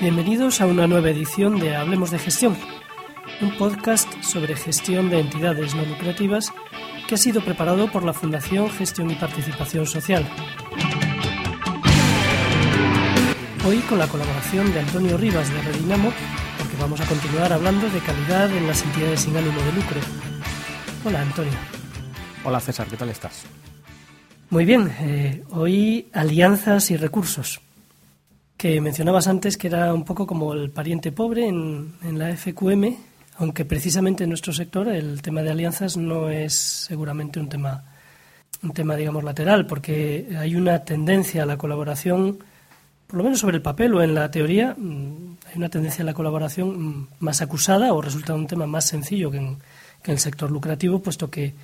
[0.00, 2.56] Bienvenidos a una nueva edición de Hablemos de Gestión,
[3.40, 6.52] un podcast sobre gestión de entidades no lucrativas
[7.08, 10.24] que ha sido preparado por la Fundación Gestión y Participación Social.
[13.66, 16.12] Hoy con la colaboración de Antonio Rivas de Redinamo,
[16.58, 20.00] porque vamos a continuar hablando de calidad en las entidades sin ánimo de lucro.
[21.04, 21.58] Hola Antonio.
[22.44, 23.46] Hola César, ¿qué tal estás?
[24.48, 27.60] Muy bien, eh, hoy alianzas y recursos
[28.58, 32.96] que mencionabas antes que era un poco como el pariente pobre en, en, la FQM,
[33.36, 37.84] aunque precisamente en nuestro sector el tema de alianzas no es seguramente un tema,
[38.64, 42.38] un tema digamos, lateral, porque hay una tendencia a la colaboración,
[43.06, 46.14] por lo menos sobre el papel o en la teoría, hay una tendencia a la
[46.14, 49.58] colaboración más acusada o resulta un tema más sencillo que en,
[50.02, 51.54] que el sector lucrativo, puesto que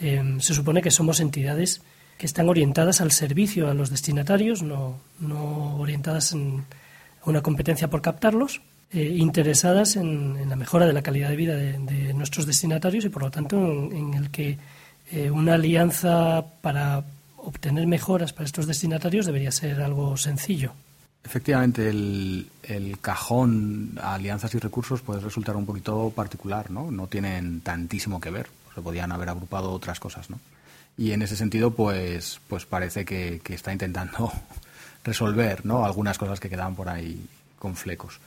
[0.00, 1.82] eh, se supone que somos entidades
[2.18, 6.64] que están orientadas al servicio a los destinatarios, no, no orientadas en
[7.24, 8.60] una competencia por captarlos,
[8.92, 13.22] eh, interesadas en, la mejora de la calidad de vida de, nuestros destinatarios y, por
[13.22, 14.58] lo tanto, en, en el que
[15.12, 17.04] eh, una alianza para
[17.36, 20.72] obtener mejoras para estos destinatarios debería ser algo sencillo.
[21.24, 26.90] Efectivamente, el, el, cajón alianzas y recursos puede resultar un poquito particular, ¿no?
[26.90, 30.40] No tienen tantísimo que ver, se podían haber agrupado otras cosas, ¿no?
[30.98, 34.30] Y en ese sentido pues pues parece que, está intentando
[35.04, 35.86] resolver ¿no?
[35.86, 37.24] algunas cosas que quedaban por ahí
[37.58, 38.20] con flecos.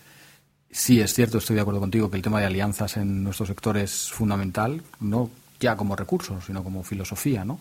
[0.72, 3.78] Sí, es cierto, estoy de acuerdo contigo que el tema de alianzas en nuestro sector
[3.78, 5.30] es fundamental, no
[5.60, 7.60] ya como recurso, sino como filosofía, ¿no?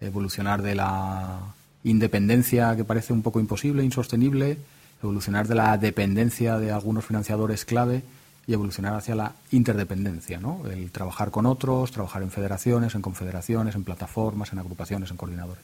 [0.00, 1.38] Evolucionar de la
[1.84, 4.58] independencia que parece un poco imposible, insostenible,
[5.00, 8.02] evolucionar de la dependencia de algunos financiadores clave
[8.50, 10.62] y evolucionar hacia la interdependencia, ¿no?
[10.68, 15.62] El trabajar con otros, trabajar en federaciones, en confederaciones, en plataformas, en agrupaciones, en coordinadores.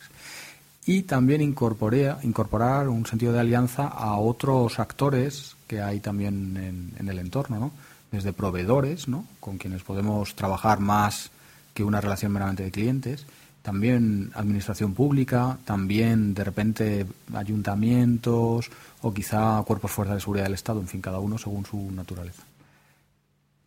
[0.85, 7.19] Y también incorporar un sentido de alianza a otros actores que hay también en, el
[7.19, 7.73] entorno, ¿no?
[8.13, 9.07] Desde proveedores.
[9.41, 11.33] Con quienes podemos trabajar más
[11.75, 13.27] que una relación meramente de clientes,
[13.63, 18.71] también administración pública, también de repente ayuntamientos
[19.03, 22.45] o quizá cuerpos fuerzas de seguridad del Estado, en fin, cada uno según su naturaleza.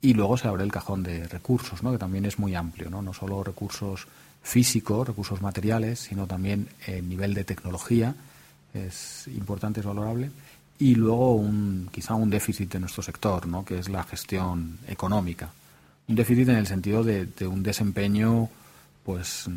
[0.01, 1.91] Y luego se abre el cajón de recursos, ¿no?
[1.91, 4.07] que también es muy amplio, no, no solo recursos
[4.41, 8.15] físicos, recursos materiales, sino también el nivel de tecnología
[8.73, 10.31] es importante, es valorable.
[10.77, 13.65] Y luego un, quizá un déficit de nuestro sector, ¿no?
[13.65, 15.49] que es la gestión económica.
[16.07, 18.49] Un déficit en el sentido de, de un desempeño
[19.03, 19.49] pues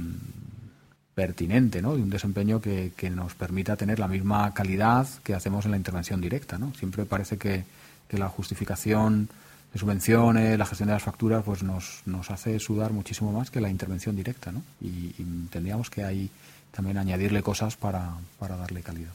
[1.15, 1.95] pertinente, ¿no?
[1.95, 5.77] de un desempeño que, que, nos permita tener la misma calidad que hacemos en la
[5.77, 6.59] intervención directa.
[6.59, 6.73] ¿no?
[6.75, 7.65] Siempre parece que,
[8.09, 9.29] que la justificación
[9.73, 13.61] de subvenciones, la gestión de las facturas, pues nos, nos hace sudar muchísimo más que
[13.61, 14.63] la intervención directa, ¿no?
[14.81, 15.13] Y,
[15.51, 16.31] tendríamos que ahí
[16.71, 19.13] también añadirle cosas para, para darle calidad.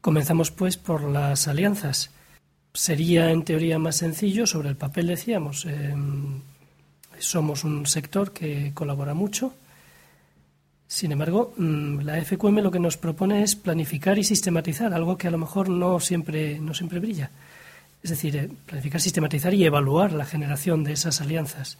[0.00, 2.10] Comenzamos pues por las alianzas.
[2.72, 5.94] Sería en teoría más sencillo, sobre el papel decíamos, eh,
[7.18, 9.52] somos un sector que colabora mucho.
[10.86, 15.30] Sin embargo, la FQM lo que nos propone es planificar y sistematizar, algo que a
[15.30, 17.30] lo mejor no siempre, no siempre brilla.
[18.02, 21.78] Es decir, eh, planificar, sistematizar y evaluar la generación de esas alianzas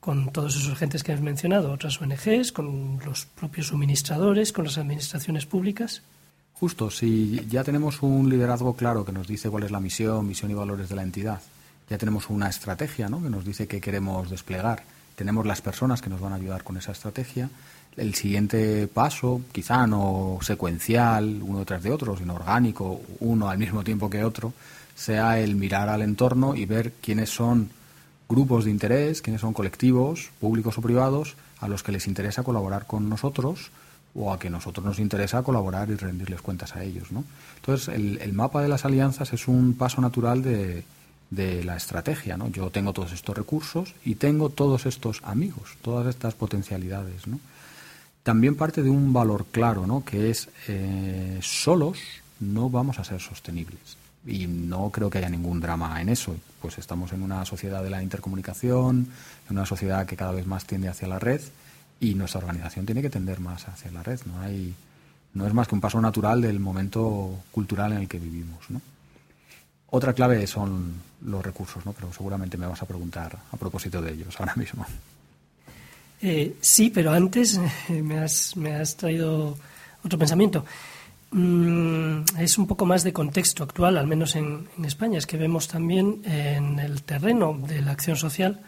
[0.00, 4.78] con todos esos agentes que has mencionado, otras ONGs, con los propios suministradores, con las
[4.78, 6.02] administraciones públicas.
[6.54, 10.50] Justo, si ya tenemos un liderazgo claro que nos dice cuál es la misión, misión
[10.50, 11.40] y valores de la entidad,
[11.88, 13.22] ya tenemos una estrategia ¿no?
[13.22, 14.82] que nos dice qué queremos desplegar,
[15.14, 17.48] tenemos las personas que nos van a ayudar con esa estrategia,
[17.96, 23.82] el siguiente paso, quizá no secuencial, uno detrás de otro, sino orgánico, uno al mismo
[23.82, 24.52] tiempo que otro,
[24.98, 27.70] sea el mirar al entorno y ver quiénes son
[28.28, 32.86] grupos de interés, quiénes son colectivos, públicos o privados, a los que les interesa colaborar
[32.86, 33.70] con nosotros
[34.16, 37.12] o a que nosotros nos interesa colaborar y rendirles cuentas a ellos.
[37.12, 37.22] ¿no?
[37.56, 40.82] Entonces, el, mapa de las alianzas es un paso natural de,
[41.30, 42.36] la estrategia.
[42.36, 42.48] ¿no?
[42.48, 47.22] Yo tengo todos estos recursos y tengo todos estos amigos, todas estas potencialidades.
[48.24, 50.04] También parte de un valor claro, ¿no?
[50.04, 52.00] que es eh, solos
[52.40, 53.96] no vamos a ser sostenibles
[54.28, 56.36] Y no creo que haya ningún drama en eso.
[56.60, 59.08] Pues estamos en una sociedad de la intercomunicación,
[59.48, 61.40] en una sociedad que cada vez más tiende hacia la red
[61.98, 64.20] y nuestra organización tiene que tender más hacia la red.
[64.26, 64.74] No hay
[65.34, 68.58] no es más que un paso natural del momento cultural en el que vivimos.
[69.90, 71.92] Otra clave son los recursos, ¿no?
[71.92, 74.86] pero seguramente me vas a preguntar a propósito de ellos ahora mismo.
[76.20, 79.56] Eh, sí, pero antes me, has, me has traído
[80.04, 80.64] otro pensamiento.
[81.30, 85.18] Mm, es un poco más de contexto actual, al menos en, España.
[85.18, 88.60] Es que vemos también en el terreno de la acción social,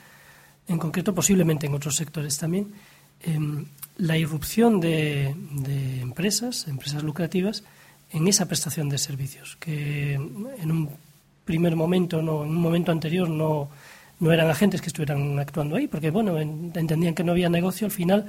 [0.69, 2.73] en concreto posiblemente en otros sectores también,
[3.23, 3.67] em,
[3.97, 5.35] la irrupción de,
[6.01, 7.65] empresas, empresas lucrativas,
[8.13, 10.91] en esa prestación de servicios, que en un
[11.45, 13.69] primer momento, no, en un momento anterior no,
[14.21, 17.93] no eran agentes que estuvieran actuando ahí, porque bueno, entendían que no había negocio, al
[17.93, 18.27] final,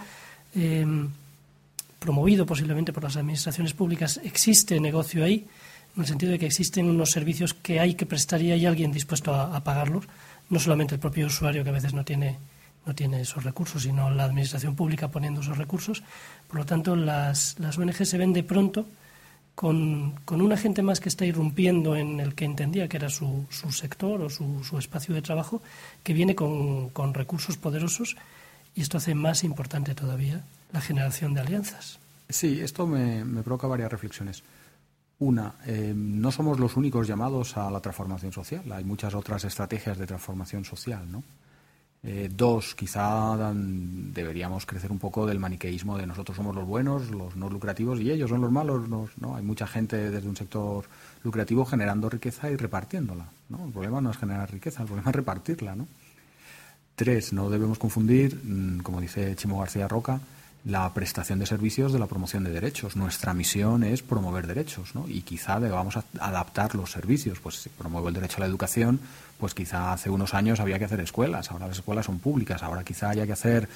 [0.55, 1.09] em,
[2.01, 5.45] promovido posiblemente por las administraciones públicas, existe negocio ahí,
[5.95, 8.91] en el sentido de que existen unos servicios que hay que prestar y hay alguien
[8.91, 10.05] dispuesto a, pagarlos,
[10.49, 12.39] no solamente el propio usuario que a veces no tiene
[12.87, 16.01] no tiene esos recursos, sino la administración pública poniendo esos recursos.
[16.47, 18.87] Por lo tanto, las, las ONG se ven de pronto
[19.53, 23.45] con, con un agente más que está irrumpiendo en el que entendía que era su,
[23.51, 25.61] su sector o su, su, espacio de trabajo,
[26.01, 28.15] que viene con, con recursos poderosos
[28.75, 31.99] y esto hace más importante todavía la generación de alianzas.
[32.29, 34.43] Sí, esto me, provoca varias reflexiones.
[35.19, 38.71] Una, eh, no somos los únicos llamados a la transformación social.
[38.71, 41.23] Hay muchas otras estrategias de transformación social, ¿no?
[42.03, 47.35] Eh, dos, quizá deberíamos crecer un poco del maniqueísmo de nosotros somos los buenos, los
[47.35, 48.89] no lucrativos y ellos son los malos.
[48.89, 49.35] ¿no?
[49.35, 50.85] Hay mucha gente desde un sector
[51.23, 53.25] lucrativo generando riqueza y repartiéndola.
[53.49, 53.65] ¿no?
[53.65, 55.75] El problema no es generar riqueza, el problema es repartirla.
[55.75, 55.87] ¿no?
[56.95, 60.19] Tres, no debemos confundir, mm, como dice Chimo García Roca,
[60.63, 62.95] la prestación de servicios de la promoción de derechos.
[62.95, 65.07] Nuestra misión es promover derechos, ¿no?
[65.07, 67.39] Y quizá debamos adaptar los servicios.
[67.39, 68.99] Pues si promuevo el derecho a la educación,
[69.39, 72.83] pues quizá hace unos años había que hacer escuelas, ahora las escuelas son públicas, ahora
[72.83, 73.67] quizá haya que hacer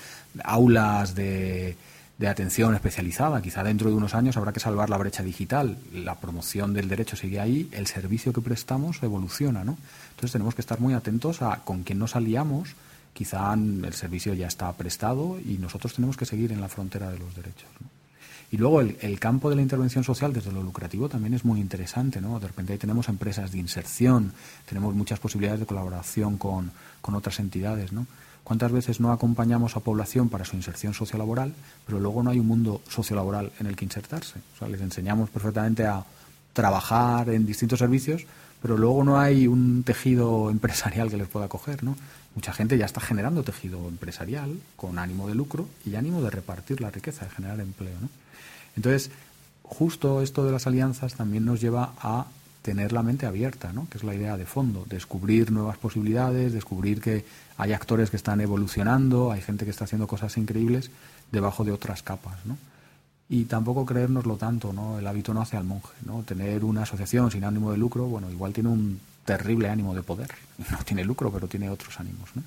[0.43, 1.75] aulas de,
[2.19, 5.77] de atención especializada, quizá dentro de unos años habrá que salvar la brecha digital.
[5.91, 9.75] La promoción del derecho sigue ahí, el servicio que prestamos evoluciona, ¿no?
[10.11, 12.75] Entonces tenemos que estar muy atentos a con quién nos aliamos
[13.15, 17.17] quizá el servicio ya está prestado y nosotros tenemos que seguir en la frontera de
[17.17, 17.69] los derechos.
[18.51, 22.19] Y luego el, campo de la intervención social desde lo lucrativo también es muy interesante,
[22.19, 22.39] ¿no?
[22.41, 24.33] De repente ahí tenemos empresas de inserción,
[24.67, 26.71] tenemos muchas posibilidades de colaboración con,
[27.01, 28.05] con otras entidades, ¿no?
[28.43, 31.53] ¿Cuántas veces no acompañamos a población para su inserción sociolaboral,
[31.85, 34.39] pero luego no hay un mundo sociolaboral en el que insertarse?
[34.55, 36.03] O sea, les enseñamos perfectamente a
[36.53, 38.25] trabajar en distintos servicios,
[38.65, 41.95] pero luego no hay un tejido empresarial que les pueda acoger, ¿no?
[42.33, 46.81] Mucha gente ya está generando tejido empresarial con ánimo de lucro y ánimo de repartir
[46.81, 47.93] la riqueza, de generar empleo.
[48.01, 48.09] ¿no?
[48.75, 49.11] Entonces,
[49.61, 52.25] justo esto de las alianzas también nos lleva a
[52.63, 53.87] tener la mente abierta, ¿no?
[53.87, 57.23] que es la idea de fondo, descubrir nuevas posibilidades, descubrir que
[57.57, 60.89] hay actores que están evolucionando, hay gente que está haciendo cosas increíbles
[61.31, 62.43] debajo de otras capas.
[62.45, 62.57] ¿no?
[63.27, 64.99] Y tampoco creérnoslo tanto, ¿no?
[64.99, 65.93] el hábito no hace al monje.
[66.05, 66.21] ¿no?
[66.23, 70.29] Tener una asociación sin ánimo de lucro, bueno, igual tiene un terrible ánimo de poder.
[70.71, 72.29] No tiene lucro, pero tiene otros ánimos.
[72.35, 72.43] ¿no?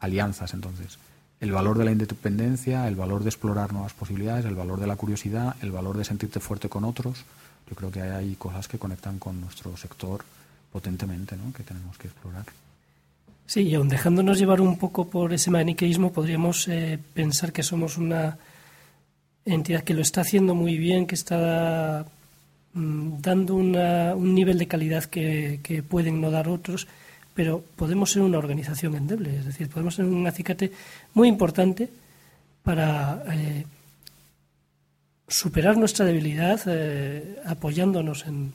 [0.00, 0.98] Alianzas, entonces.
[1.40, 4.94] El valor de la independencia, el valor de explorar nuevas posibilidades, el valor de la
[4.94, 7.24] curiosidad, el valor de sentirte fuerte con otros.
[7.68, 10.24] Yo creo que hay cosas que conectan con nuestro sector
[10.70, 11.52] potentemente, ¿no?
[11.52, 12.44] que tenemos que explorar.
[13.46, 17.98] Sí, y aun dejándonos llevar un poco por ese maniqueísmo, podríamos eh, pensar que somos
[17.98, 18.38] una
[19.44, 22.06] entidad que lo está haciendo muy bien, que está
[22.74, 26.88] Mm, dando un nivel de calidad que, pueden no dar otros,
[27.34, 30.72] pero podemos ser una organización endeble, es decir, podemos ser un acicate
[31.12, 31.88] muy importante
[32.62, 33.66] para eh,
[35.28, 38.54] superar nuestra debilidad eh, apoyándonos en,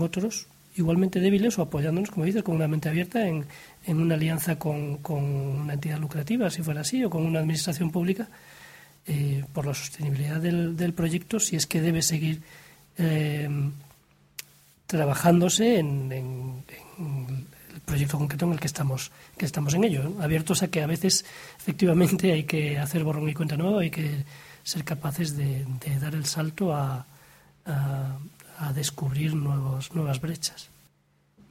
[0.00, 3.46] otros igualmente débiles o apoyándonos, como dices, con una mente abierta en,
[3.86, 8.28] una alianza con, una entidad lucrativa, si fuera así, o con una administración pública,
[9.06, 12.40] eh, por la sostenibilidad del, del proyecto, si es que debe seguir
[12.96, 13.48] eh,
[14.86, 20.68] trabajándose en, el proyecto concreto en el que estamos, que estamos en ello, abiertos a
[20.68, 21.24] que a veces
[21.58, 24.24] efectivamente hay que hacer borrón y cuenta nueva, hay que
[24.62, 25.66] ser capaces de,
[26.00, 27.06] dar el salto a,
[27.66, 30.70] a, descubrir nuevos, nuevas brechas.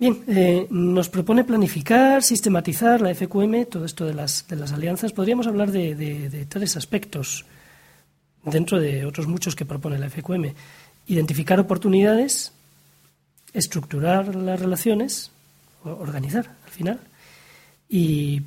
[0.03, 5.13] Bien, eh, nos propone planificar, sistematizar la FQM, todo esto de las, de las alianzas.
[5.13, 7.45] Podríamos hablar de, de tres aspectos
[8.43, 10.51] dentro de otros muchos que propone la FQM
[11.07, 12.51] identificar oportunidades,
[13.53, 15.31] estructurar las relaciones,
[15.85, 16.99] organizar al final,
[17.87, 18.41] y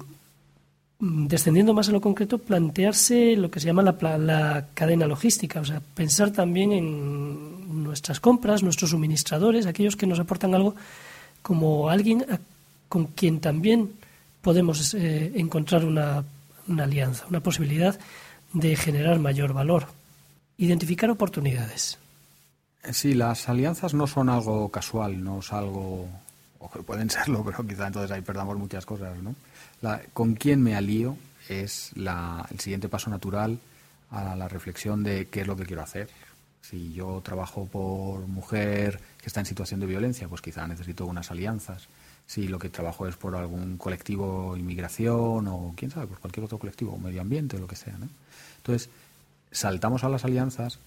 [0.99, 5.61] mm, descendiendo más a lo concreto, plantearse lo que se llama la, la, cadena logística,
[5.61, 10.75] o sea, pensar también en nuestras compras, nuestros suministradores, aquellos que nos aportan algo
[11.47, 12.27] como alguien
[12.89, 13.93] con quien también
[14.43, 16.25] podemos eh, encontrar una,
[16.67, 17.97] una alianza, una posibilidad
[18.53, 19.87] de generar mayor valor.
[20.59, 21.99] Identificar oportunidades.
[22.91, 26.09] Sí, las alianzas no son algo casual, no es algo,
[26.59, 29.37] o que pueden serlo, pero quizá entonces ahí perdamos muchas cosas, ¿no?
[30.15, 31.17] con quién me alío
[31.49, 33.61] es la, el siguiente paso natural
[34.11, 36.09] a la reflexión de qué es lo que quiero hacer.
[36.69, 41.31] Si yo trabajo por mujer que está en situación de violencia, pues quizá necesito unas
[41.31, 41.87] alianzas.
[42.27, 46.59] Si lo que trabajo es por algún colectivo inmigración o quién sabe, por cualquier otro
[46.59, 47.97] colectivo, medio ambiente o lo que sea.
[47.97, 48.09] ¿no?
[48.57, 48.91] Entonces,
[49.53, 50.81] saltamos a las alianzas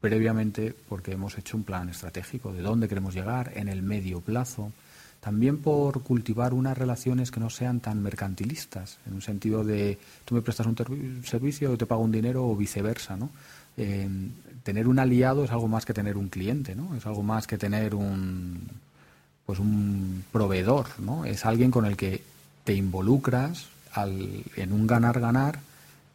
[0.00, 4.72] previamente porque hemos hecho un plan estratégico de dónde queremos llegar en el medio plazo,
[5.20, 10.34] también por cultivar unas relaciones que no sean tan mercantilistas, en un sentido de tú
[10.34, 13.28] me prestas un servicio, te pago un dinero o viceversa, ¿no?
[13.76, 14.08] Eh,
[14.62, 16.94] tener un aliado es algo más que tener un cliente, ¿no?
[16.96, 18.60] Es algo más que tener un
[19.46, 21.24] pues un proveedor, ¿no?
[21.24, 22.22] Es alguien con el que
[22.64, 25.58] te involucras al, en un ganar-ganar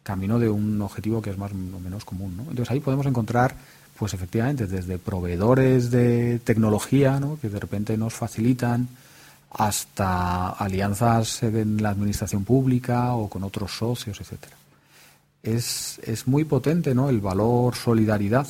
[0.02, 2.42] camino de un objetivo que es más o menos común, ¿no?
[2.44, 3.54] Entonces ahí podemos encontrar
[3.98, 7.38] pues efectivamente, desde proveedores de tecnología, ¿no?
[7.40, 8.88] que de repente nos facilitan,
[9.50, 14.57] hasta alianzas en la administración pública o con otros socios, etcétera.
[15.42, 17.08] Es, es muy potente ¿no?
[17.08, 18.46] el valor solidaridad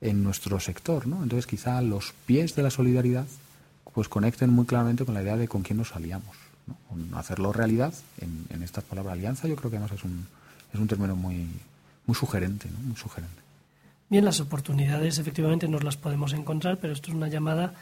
[0.00, 1.06] en nuestro sector.
[1.06, 1.22] ¿no?
[1.22, 3.26] Entonces, quizá los pies de la solidaridad
[3.94, 6.36] pues conecten muy claramente con la idea de con quién nos aliamos.
[6.66, 7.18] ¿no?
[7.18, 10.26] Hacerlo realidad en, en estas palabras alianza, yo creo que además es un,
[10.72, 11.48] es un término muy,
[12.06, 12.78] muy sugerente, ¿no?
[12.80, 13.48] muy sugerente.
[14.10, 17.74] Bien, las oportunidades efectivamente nos las podemos encontrar, pero esto es una llamada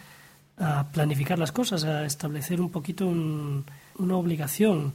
[0.58, 4.94] a planificar las cosas, a establecer un poquito una obligación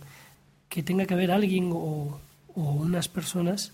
[0.67, 2.19] que tenga que haber alguien o,
[2.55, 3.73] unas personas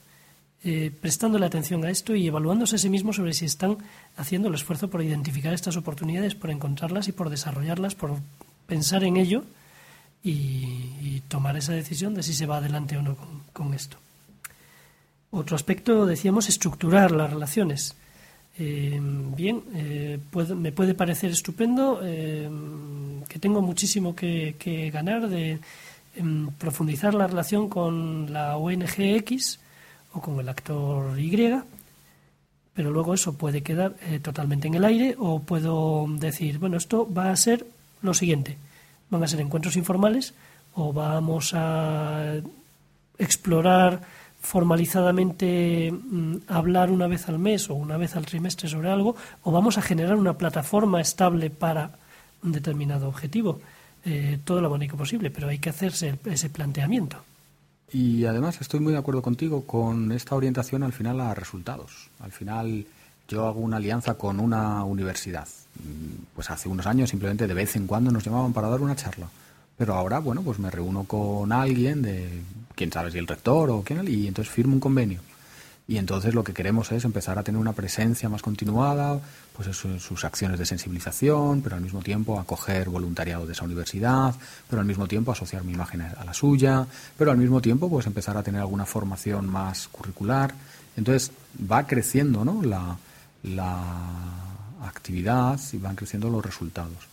[0.64, 3.78] eh, prestándole atención a esto y evaluándose a sí mismos sobre si están
[4.16, 8.16] haciendo el esfuerzo por identificar estas oportunidades, por encontrarlas y por desarrollarlas, por
[8.66, 9.44] pensar en ello
[10.24, 13.18] y, tomar esa decisión de si se va adelante o no
[13.52, 13.98] con esto.
[15.30, 17.96] Otro aspecto, decíamos, estructurar las relaciones.
[18.60, 20.20] Eh, bien, eh,
[20.56, 22.50] me puede parecer estupendo eh,
[23.28, 25.60] que tengo muchísimo que, ganar de
[26.58, 29.60] profundizar la relación con la ONG X
[30.14, 31.62] o con el actor Y,
[32.74, 37.32] pero luego eso puede quedar totalmente en el aire o puedo decir, bueno, esto va
[37.32, 37.66] a ser
[38.02, 38.58] lo siguiente,
[39.10, 40.34] van a ser encuentros informales
[40.76, 42.36] o vamos a
[43.18, 44.02] explorar
[44.40, 49.52] formalizadamente mm, hablar una vez al mes o una vez al trimestre sobre algo, o
[49.52, 51.92] vamos a generar una plataforma estable para
[52.44, 53.60] un determinado objetivo.
[54.10, 57.18] Eh, todo lo bonito posible, pero hay que hacerse ese planteamiento.
[57.92, 62.10] Y además estoy muy de acuerdo contigo con esta orientación al final a resultados.
[62.22, 62.86] Al final
[63.28, 65.48] yo hago una alianza con una universidad.
[65.76, 68.96] Mm, pues hace unos años simplemente de vez en cuando nos llamaban para dar una
[68.96, 69.28] charla.
[69.78, 72.30] Pero ahora, bueno, pues me reúno con alguien de
[72.76, 75.20] quién sabe si el rector o quién, y entonces firmo un convenio.
[75.90, 79.22] Y entonces lo que queremos es empezar a tener una presencia más continuada,
[79.56, 84.36] pues en sus acciones de sensibilización, pero al mismo tiempo acoger voluntariado de esa universidad,
[84.70, 86.86] pero al mismo tiempo asociar mi imagen a la suya,
[87.18, 90.54] pero al mismo tiempo pues empezar a tener alguna formación más curricular.
[90.98, 91.32] Entonces
[91.72, 92.62] va creciendo ¿no?
[92.64, 92.98] la,
[93.44, 94.28] la
[94.82, 97.08] actividad y van creciendo los resultados.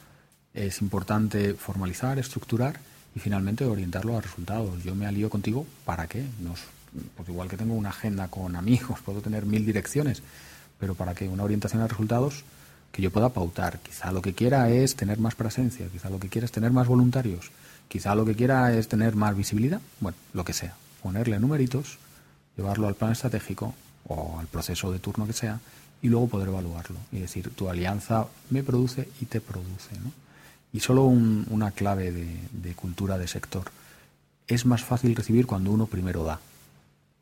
[0.52, 2.80] Es importante formalizar, estructurar
[3.14, 4.82] y finalmente orientarlo a resultados.
[4.82, 6.24] Yo me alío contigo, ¿para qué?
[6.40, 6.60] Nos,
[7.16, 10.22] porque igual que tengo una agenda con amigos, puedo tener mil direcciones,
[10.78, 11.28] pero ¿para qué?
[11.28, 12.44] Una orientación a resultados
[12.92, 13.80] que yo pueda pautar.
[13.80, 16.86] Quizá lo que quiera es tener más presencia, quizá lo que quiera es tener más
[16.86, 17.50] voluntarios,
[17.88, 20.74] quizá lo que quiera es tener más visibilidad, bueno, lo que sea.
[21.02, 21.98] Ponerle numeritos,
[22.56, 23.74] llevarlo al plan estratégico
[24.06, 25.60] o al proceso de turno que sea
[26.04, 29.96] y luego poder evaluarlo y decir, tu alianza me produce y te produce.
[30.70, 33.70] Y solo una clave de, cultura de sector.
[34.46, 36.40] Es más fácil recibir cuando uno primero da.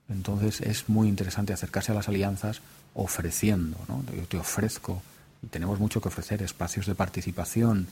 [0.08, 2.60] Entonces es muy interesante acercarse a las alianzas
[2.94, 3.78] ofreciendo.
[3.88, 4.04] ¿no?
[4.14, 5.02] Yo te ofrezco,
[5.42, 7.88] y tenemos mucho que ofrecer, espacios de participación,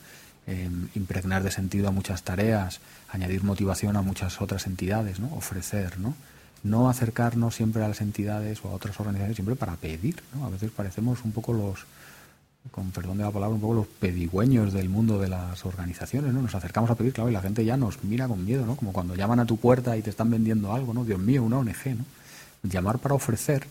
[0.47, 5.35] em, impregnar de sentido a muchas tareas, añadir motivación a muchas otras entidades, ¿no?
[5.35, 6.15] ofrecer, ¿no?
[6.63, 10.23] no acercarnos siempre a las entidades o a otras organizaciones siempre para pedir.
[10.35, 10.47] ¿no?
[10.47, 11.87] A veces parecemos un poco los,
[12.71, 16.43] con perdón de la palabra, un poco los pedigüeños del mundo de las organizaciones, ¿no?
[16.43, 18.77] Nos acercamos a pedir, claro, y la gente ya nos mira con miedo, ¿no?
[18.77, 21.05] Como cuando llaman a tu puerta y te están vendiendo algo, ¿no?
[21.05, 22.05] Dios mío, una ONG, ¿no?
[22.63, 23.67] Llamar para ofrecer,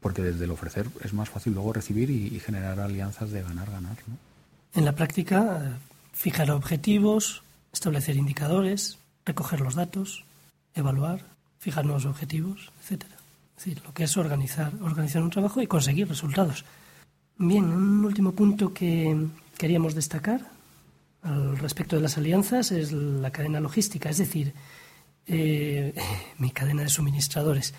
[0.00, 4.16] porque desde el ofrecer es más fácil luego recibir y, generar alianzas de ganar-ganar, ¿no?
[4.74, 5.78] En la práctica,
[6.12, 10.24] fijar objetivos, establecer indicadores, recoger los datos,
[10.74, 11.22] evaluar,
[11.58, 13.16] fijar nuevos objetivos, etcétera.
[13.56, 16.64] Es decir, lo que es organizar, organizar un trabajo y conseguir resultados.
[17.42, 19.16] Bien, un último punto que
[19.56, 20.42] queríamos destacar
[21.22, 24.52] al respecto de las alianzas es la cadena logística, es decir,
[25.26, 25.94] eh,
[26.38, 27.72] mi cadena de suministradores.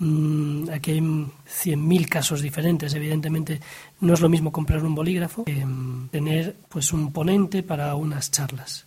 [0.00, 2.92] Mm, aquí hay 100.000 casos diferentes.
[2.92, 3.58] Evidentemente,
[4.00, 8.30] no es lo mismo comprar un bolígrafo que mm, tener pues, un ponente para unas
[8.30, 8.84] charlas.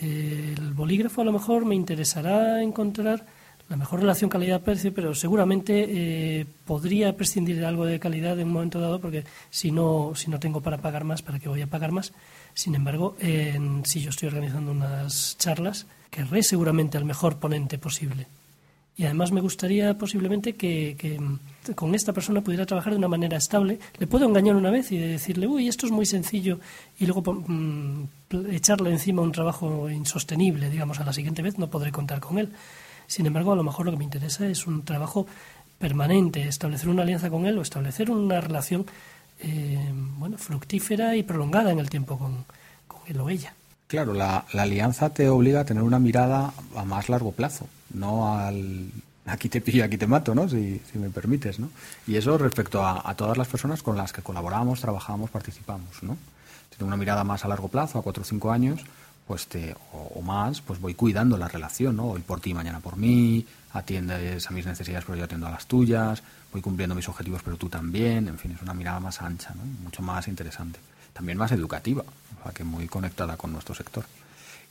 [0.00, 3.26] el bolígrafo a lo mejor me interesará encontrar
[3.68, 8.54] la mejor relación calidad-precio, pero seguramente eh, podría prescindir de algo de calidad en un
[8.54, 11.66] momento dado, porque si no, si no tengo para pagar más, ¿para qué voy a
[11.66, 12.12] pagar más?
[12.54, 13.16] Sin embargo,
[13.84, 18.26] si yo estoy organizando unas charlas, querré seguramente al mejor ponente posible.
[18.98, 20.96] Y además me gustaría posiblemente que,
[21.74, 23.78] con esta persona pudiera trabajar de una manera estable.
[23.98, 26.60] Le puedo engañar una vez y decirle, uy, esto es muy sencillo,
[26.98, 28.04] y luego mm,
[28.50, 32.48] echarle encima un trabajo insostenible, digamos, a la siguiente vez no podré contar con él.
[33.06, 35.26] Sin embargo, a lo mejor lo que me interesa es un trabajo
[35.78, 38.86] permanente, establecer una alianza con él o establecer una relación
[39.40, 42.44] eh, bueno, fructífera y prolongada en el tiempo con,
[43.06, 43.54] él o ella.
[43.86, 48.90] Claro, la, alianza te obliga a tener una mirada a más largo plazo, no al
[49.26, 50.48] aquí te pillo, aquí te mato, ¿no?
[50.48, 51.70] Si, me permites, ¿no?
[52.06, 56.16] Y eso respecto a, todas las personas con las que colaboramos, trabajamos, participamos, ¿no?
[56.70, 58.80] Tiene una mirada más a largo plazo, a cuatro o cinco años,
[59.26, 62.06] pues te, o, más, pues voy cuidando la relación, ¿no?
[62.06, 65.66] Hoy por ti, mañana por mí, atiendes a mis necesidades, pero yo atiendo a las
[65.66, 69.52] tuyas, voy cumpliendo mis objetivos, pero tú también, en fin, es una mirada más ancha,
[69.54, 69.64] ¿no?
[69.82, 70.78] Mucho más interesante.
[71.12, 72.04] También más educativa,
[72.38, 74.04] o sea, que muy conectada con nuestro sector.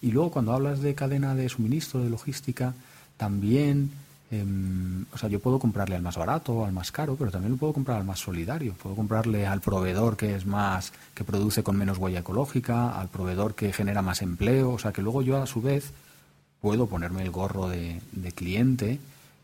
[0.01, 2.73] Y luego cuando hablas de cadena de suministro, de logística,
[3.17, 3.91] también
[4.31, 7.57] Em, o sea, yo puedo comprarle al más barato, al más caro, pero también lo
[7.57, 8.73] puedo comprar al más solidario.
[8.73, 13.55] Puedo comprarle al proveedor que es más, que produce con menos huella ecológica, al proveedor
[13.55, 14.71] que genera más empleo.
[14.71, 15.91] O sea, que luego yo a su vez
[16.61, 18.01] puedo ponerme el gorro de,
[18.33, 18.99] cliente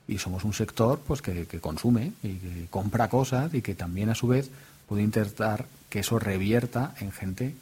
[0.08, 4.16] y somos un sector pues que, consume y que compra cosas y que también a
[4.16, 4.50] su vez
[4.90, 7.56] puedo intentar que eso revierta en gente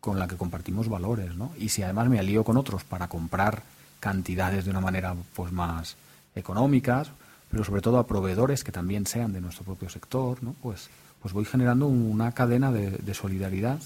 [0.00, 1.52] con la que compartimos valores, ¿no?
[1.58, 3.62] Y si además me alío con otros para comprar
[4.00, 5.96] cantidades de una manera pues más
[6.34, 7.10] económicas,
[7.50, 10.54] pero sobre todo a proveedores que también sean de nuestro propio sector, ¿no?
[10.62, 10.88] pues,
[11.22, 13.78] pues voy generando una cadena de, solidaridad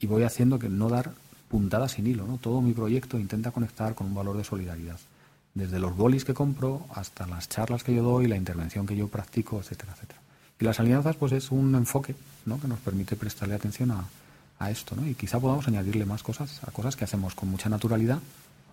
[0.00, 1.12] y voy haciendo que no dar
[1.48, 2.26] puntadas sin hilo.
[2.26, 2.38] ¿no?
[2.38, 4.98] Todo mi proyecto intenta conectar con un valor de solidaridad.
[5.54, 9.08] Desde los bolis que compro hasta las charlas que yo doy, la intervención que yo
[9.08, 10.20] practico, etcétera, etcétera.
[10.58, 12.60] Y las alianzas, pues es un enfoque ¿no?
[12.60, 14.04] que nos permite prestarle atención a,
[14.58, 15.06] a esto, ¿no?
[15.06, 18.18] Y quizá podamos añadirle más cosas a cosas que hacemos con mucha naturalidad,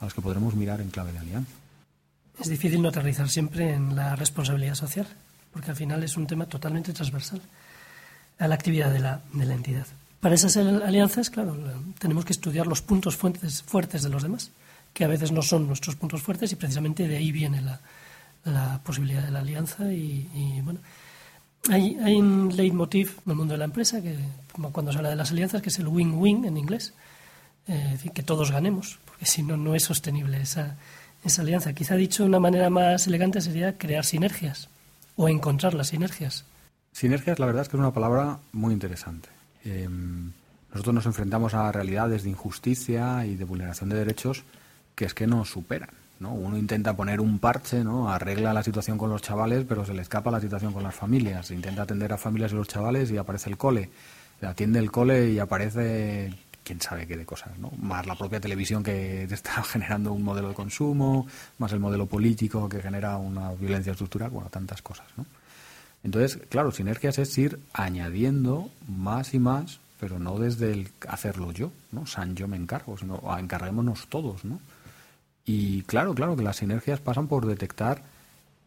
[0.02, 1.63] a las que podremos mirar en clave de alianza
[2.40, 5.08] es difícil no aterrizar siempre en la responsabilidad social,
[5.52, 7.42] porque al final es un tema totalmente transversal
[8.40, 9.86] a la actividad de la, de la entidad.
[10.20, 11.56] Para esas alianzas, claro,
[12.00, 14.52] tenemos que estudiar los puntos fuertes, fuertes de los demás,
[14.94, 17.82] que a veces no son nuestros puntos fuertes y precisamente de ahí viene la,
[18.46, 20.80] la posibilidad de la alianza y, bueno,
[21.70, 24.18] hay, hay, un leitmotiv en el mundo de la empresa, que
[24.72, 26.94] cuando se habla de las alianzas, que es el win-win en inglés,
[27.68, 30.78] eh, que todos ganemos, porque si no, no es sostenible esa,
[31.24, 31.74] esa alianza.
[31.74, 34.70] Quizá dicho una manera más elegante sería crear sinergias
[35.16, 36.46] o encontrar las sinergias.
[36.92, 39.30] Sinergias, la verdad es que es una palabra muy interesante.
[39.64, 40.32] Em,
[40.72, 44.44] nosotros nos enfrentamos a realidades de injusticia y de vulneración de derechos
[44.96, 45.90] que es que nos superan.
[46.20, 46.34] ¿no?
[46.34, 48.10] Uno intenta poner un parche, ¿no?
[48.10, 51.52] arregla la situación con los chavales, pero se le escapa la situación con las familias.
[51.52, 53.90] Intenta atender a familias y los chavales y aparece el cole.
[54.42, 57.72] Atiende el cole y aparece quién sabe qué de cosas, ¿no?
[57.82, 62.68] Más la propia televisión que está generando un modelo de consumo, más el modelo político
[62.70, 65.26] que genera una violencia estructural, bueno, tantas cosas, ¿no?
[66.04, 71.72] Entonces, claro, sinergias es ir añadiendo más y más, pero no desde el hacerlo yo,
[71.92, 72.06] ¿no?
[72.06, 74.60] San yo me encargo, sino encarguémonos todos, ¿no?
[75.46, 78.02] Y claro, claro que las sinergias pasan por detectar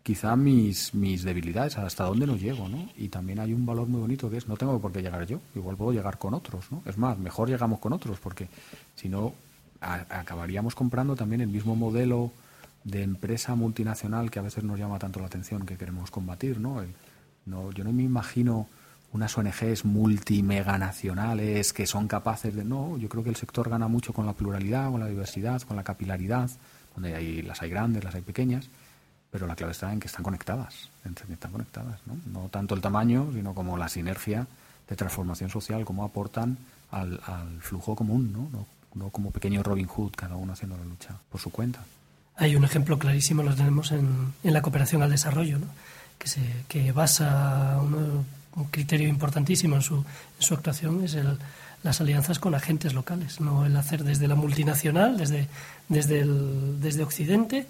[0.07, 2.89] quizá mis, mis debilidades, hasta dónde no llego, ¿no?
[2.97, 5.41] Y también hay un valor muy bonito que es, no tengo por qué llegar yo,
[5.57, 6.81] igual puedo llegar con otros, ¿no?
[6.87, 8.47] Es más, mejor llegamos con otros, porque
[8.95, 9.35] si no,
[9.81, 12.31] acabaríamos comprando también el mismo modelo
[12.85, 16.81] de empresa multinacional que a veces nos llama tanto la atención que queremos combatir, ¿no?
[17.45, 18.69] no yo no me imagino
[19.13, 22.65] unas ONGs multimeganacionales que son capaces de...
[22.65, 25.77] No, yo creo que el sector gana mucho con la pluralidad, con la diversidad, con
[25.77, 26.49] la capilaridad,
[26.95, 28.69] donde hay, las hay grandes, las hay pequeñas,
[29.31, 32.17] pero la clave está en que están conectadas, entre que están conectadas, ¿no?
[32.33, 34.47] No tanto el tamaño, sino como la sinergia
[34.89, 36.59] de transformación social, cómo aportan
[36.91, 37.21] al,
[37.61, 38.67] flujo común, ¿no?
[38.95, 39.11] ¿no?
[39.11, 41.81] como pequeño Robin Hood, cada uno haciendo la lucha por su cuenta.
[42.37, 45.67] Hay un ejemplo clarísimo, lo tenemos en, en la cooperación al desarrollo, ¿no?
[46.19, 48.25] que, se, que basa un
[48.71, 50.05] criterio importantísimo en su, en
[50.39, 51.39] su actuación, es el,
[51.83, 55.49] las alianzas con agentes locales, no el hacer desde la multinacional, desde,
[55.89, 57.67] desde, el, desde Occidente,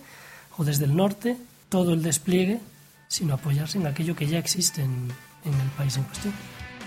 [0.57, 1.37] o desde el norte
[1.69, 2.61] todo el despliegue,
[3.09, 5.11] sino apoyarse en aquello que ya existe en,
[5.45, 6.35] el país en cuestión.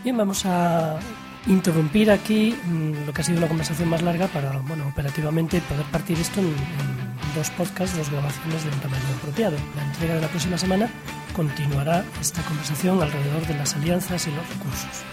[0.03, 0.99] Bien, vamos a
[1.47, 5.86] interrumpir aquí mm, lo que ha sido una conversación más larga para, bueno, operativamente poder
[5.86, 9.58] partir esto en, en dos podcasts, dos grabaciones de un tamaño apropiado.
[9.75, 10.89] La entrega de la próxima semana
[11.34, 15.03] continuará esta conversación alrededor de las alianzas y los recursos.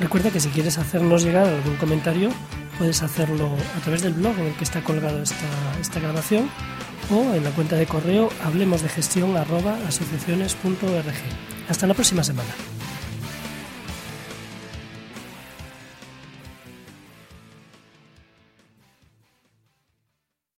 [0.00, 2.30] Recuerda que si quieres hacernos llegar algún comentario,
[2.78, 5.46] puedes hacerlo a través del blog en el que está colgado esta,
[5.80, 6.50] esta grabación
[7.10, 9.34] o en la cuenta de correo hablemos de gestión
[9.86, 11.14] asociaciones.org.
[11.68, 12.50] Hasta la próxima semana.